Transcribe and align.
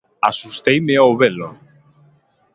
Asusteime 0.29 0.93
ao 0.97 1.11
velo. 1.21 1.47